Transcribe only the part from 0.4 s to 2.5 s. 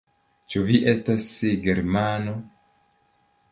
Ĉu vi estas germano?